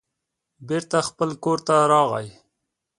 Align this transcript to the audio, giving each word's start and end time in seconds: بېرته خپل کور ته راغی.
بېرته 0.67 0.97
خپل 1.09 1.29
کور 1.43 1.59
ته 1.67 1.75
راغی. 1.91 2.27